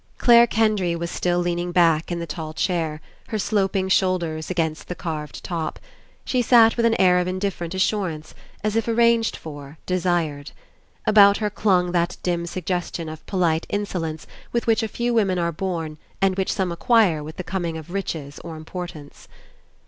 Clare 0.17 0.47
Kendry 0.47 0.95
was 0.95 1.11
still 1.11 1.37
leaning 1.37 1.71
back 1.71 2.11
in 2.11 2.17
the 2.17 2.25
tall 2.25 2.53
chair, 2.55 3.01
her 3.27 3.37
sloping 3.37 3.87
shoulders 3.87 4.49
against 4.49 4.87
44 4.87 4.89
ENCOUNTER 4.89 4.89
the 4.89 4.95
carved 4.95 5.43
top. 5.43 5.79
She 6.25 6.41
sat 6.41 6.75
with 6.75 6.87
an 6.87 6.99
air 6.99 7.19
of 7.19 7.27
indif 7.27 7.53
ferent 7.55 7.75
assurance, 7.75 8.33
as 8.63 8.75
if 8.75 8.87
arranged 8.87 9.35
for, 9.35 9.77
desired. 9.85 10.53
About 11.05 11.37
her 11.37 11.51
clung 11.51 11.91
that 11.91 12.17
dim 12.23 12.47
suggestion 12.47 13.09
of 13.09 13.23
polite 13.27 13.67
insolence 13.69 14.25
with 14.51 14.65
which 14.65 14.81
a 14.81 14.87
few 14.87 15.13
women 15.13 15.37
are 15.37 15.51
born 15.51 15.99
and 16.19 16.35
which 16.35 16.51
some 16.51 16.71
acquire 16.71 17.23
with 17.23 17.37
the 17.37 17.43
coming 17.43 17.77
of 17.77 17.93
riches 17.93 18.39
or 18.39 18.55
importance. 18.55 19.27